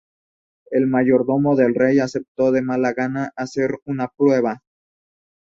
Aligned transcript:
El 0.71 0.87
mayordomo 0.87 1.55
del 1.55 1.75
rey 1.75 1.99
aceptó 1.99 2.51
de 2.51 2.63
mala 2.63 2.91
gana 2.93 3.33
hacer 3.35 3.69
una 3.85 4.07
prueba. 4.07 4.63